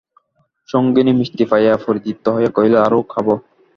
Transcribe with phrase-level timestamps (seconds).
[0.69, 3.27] সঙ্গিনী মিষ্ট পাইয়া পরিতৃপ্ত হইয়া কহিল, আরও কাব।